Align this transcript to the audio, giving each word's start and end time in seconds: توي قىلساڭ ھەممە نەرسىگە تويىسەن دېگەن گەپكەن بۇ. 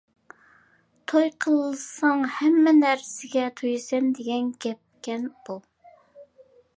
توي 1.11 1.27
قىلساڭ 1.45 2.23
ھەممە 2.37 2.73
نەرسىگە 2.79 3.45
تويىسەن 3.61 4.09
دېگەن 4.21 4.51
گەپكەن 4.65 5.29
بۇ. 5.51 5.61